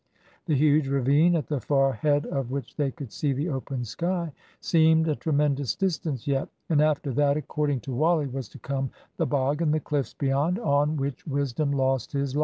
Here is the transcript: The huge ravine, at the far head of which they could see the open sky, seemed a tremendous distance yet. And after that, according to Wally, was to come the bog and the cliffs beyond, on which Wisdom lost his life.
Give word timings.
The 0.47 0.55
huge 0.55 0.87
ravine, 0.87 1.35
at 1.35 1.45
the 1.45 1.59
far 1.59 1.93
head 1.93 2.25
of 2.25 2.49
which 2.49 2.75
they 2.75 2.89
could 2.89 3.11
see 3.11 3.33
the 3.33 3.49
open 3.49 3.85
sky, 3.85 4.33
seemed 4.59 5.07
a 5.07 5.15
tremendous 5.15 5.75
distance 5.75 6.25
yet. 6.25 6.49
And 6.69 6.81
after 6.81 7.11
that, 7.13 7.37
according 7.37 7.81
to 7.81 7.91
Wally, 7.93 8.25
was 8.25 8.49
to 8.49 8.57
come 8.57 8.89
the 9.17 9.27
bog 9.27 9.61
and 9.61 9.71
the 9.71 9.79
cliffs 9.79 10.15
beyond, 10.15 10.57
on 10.57 10.97
which 10.97 11.27
Wisdom 11.27 11.71
lost 11.71 12.13
his 12.13 12.35
life. 12.35 12.39